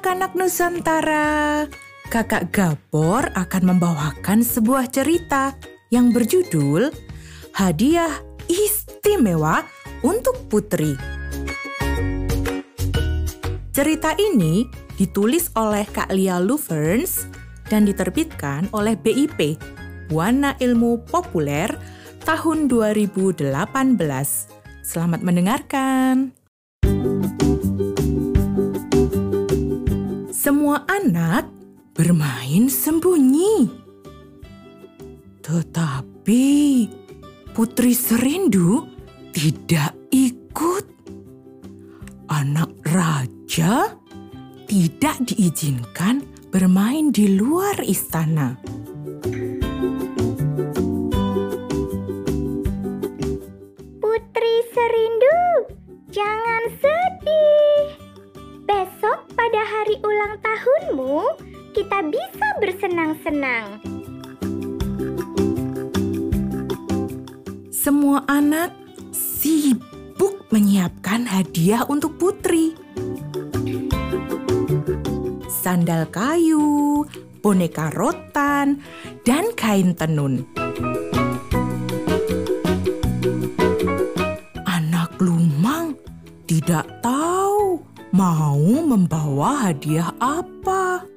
[0.00, 1.68] anak-anak Nusantara,
[2.08, 5.52] Kakak Gabor akan membawakan sebuah cerita
[5.92, 6.88] yang berjudul
[7.52, 8.08] Hadiah
[8.48, 9.60] Istimewa
[10.00, 10.96] untuk Putri.
[13.76, 14.64] Cerita ini
[14.96, 17.28] ditulis oleh Kak Lia Luverns
[17.68, 19.60] dan diterbitkan oleh BIP,
[20.08, 21.68] Buana Ilmu Populer,
[22.24, 23.52] tahun 2018.
[24.80, 26.32] Selamat mendengarkan.
[30.50, 31.46] Semua anak
[31.94, 33.70] bermain sembunyi.
[35.46, 36.46] Tetapi
[37.54, 38.82] Putri Serindu
[39.30, 40.90] tidak ikut.
[42.34, 43.94] Anak raja
[44.66, 48.58] tidak diizinkan bermain di luar istana.
[54.02, 55.38] Putri Serindu,
[56.10, 57.59] jangan sedih.
[60.60, 61.40] Tahunmu,
[61.72, 63.80] kita bisa bersenang-senang.
[67.72, 68.76] Semua anak
[69.08, 72.76] sibuk menyiapkan hadiah untuk Putri.
[75.48, 77.08] Sandal kayu,
[77.40, 78.84] boneka rotan,
[79.24, 80.44] dan kain tenun.
[84.68, 85.96] Anak lumang
[86.44, 87.39] tidak tahu
[88.20, 91.08] mau membawa hadiah apa.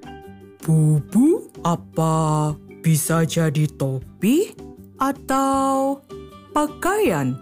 [0.64, 4.56] Bubu apa bisa jadi topi
[4.96, 6.00] atau
[6.56, 7.36] pakaian?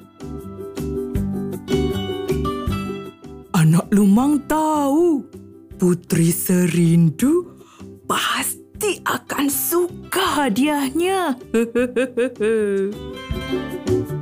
[3.54, 5.22] Anak lumang tahu
[5.78, 7.46] Putri Serindu
[8.10, 11.38] pasti akan suka hadiahnya.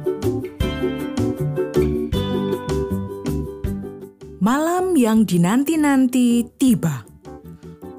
[4.40, 7.04] Malam yang dinanti-nanti tiba.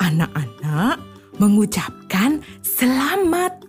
[0.00, 0.96] Anak-anak
[1.36, 3.60] mengucapkan selamat.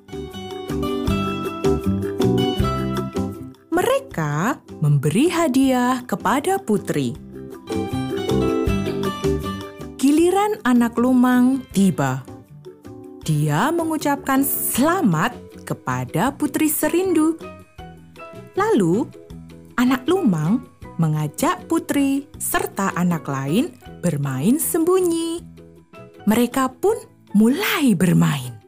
[3.76, 7.12] Mereka memberi hadiah kepada putri.
[10.00, 12.24] Giliran anak lumang tiba.
[13.28, 15.36] Dia mengucapkan selamat
[15.68, 17.36] kepada putri serindu.
[18.56, 19.04] Lalu,
[19.76, 20.71] anak lumang
[21.02, 23.74] mengajak putri serta anak lain
[24.06, 25.42] bermain sembunyi.
[26.30, 26.94] Mereka pun
[27.34, 28.62] mulai bermain.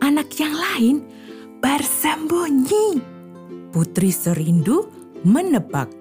[0.00, 0.96] Anak yang lain
[1.60, 3.02] bersembunyi.
[3.76, 4.88] Putri serindu
[5.26, 5.92] menebak.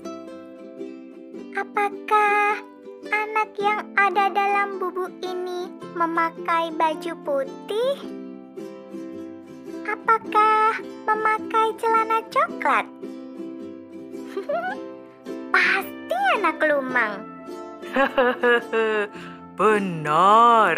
[1.60, 2.62] Apakah
[3.10, 8.23] anak yang ada dalam bubuk ini memakai baju putih?
[9.84, 12.86] Apakah memakai celana coklat?
[15.54, 17.14] Pasti anak lumang.
[19.60, 20.76] Benar.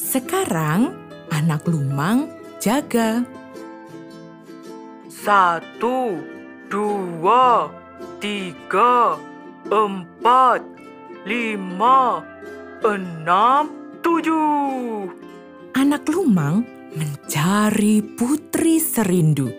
[0.00, 0.96] Sekarang
[1.28, 3.20] anak lumang jaga.
[5.12, 6.22] Satu,
[6.72, 7.68] dua,
[8.18, 9.20] tiga,
[9.68, 10.75] empat,
[11.26, 12.22] lima,
[12.86, 13.66] enam,
[13.98, 15.10] tujuh.
[15.74, 16.62] Anak lumang
[16.94, 19.50] mencari putri serindu.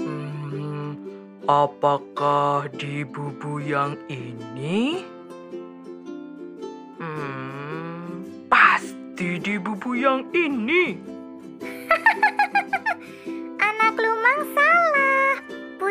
[0.00, 0.96] Hmm,
[1.44, 5.04] apakah di bubu yang ini?
[6.96, 11.20] Hmm, pasti di bubu yang ini.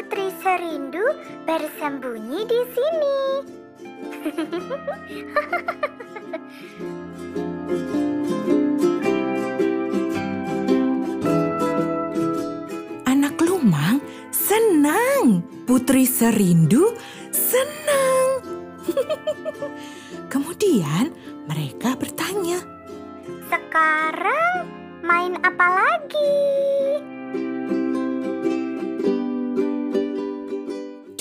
[0.01, 1.05] Putri Serindu
[1.45, 3.21] bersembunyi di sini.
[13.13, 14.01] Anak lumang
[14.33, 15.45] senang.
[15.69, 16.97] Putri serindu
[17.29, 18.41] senang.
[20.33, 21.13] Kemudian
[21.45, 22.57] mereka bertanya,
[23.53, 24.65] Sekarang
[25.05, 26.41] main apa lagi?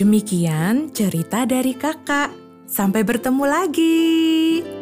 [0.00, 2.32] Demikian cerita dari kakak.
[2.64, 4.79] Sampai bertemu lagi.